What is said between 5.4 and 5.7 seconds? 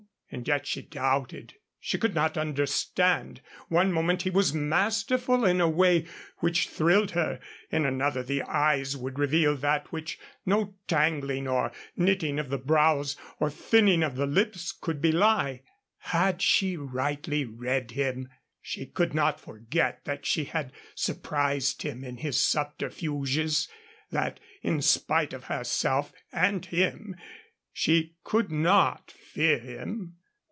in a